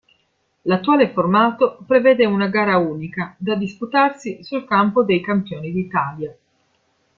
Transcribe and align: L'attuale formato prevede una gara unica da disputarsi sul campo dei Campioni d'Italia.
L'attuale 0.63 1.11
formato 1.11 1.77
prevede 1.85 2.25
una 2.25 2.47
gara 2.47 2.79
unica 2.79 3.35
da 3.37 3.53
disputarsi 3.53 4.43
sul 4.43 4.65
campo 4.65 5.03
dei 5.03 5.21
Campioni 5.21 5.71
d'Italia. 5.71 6.35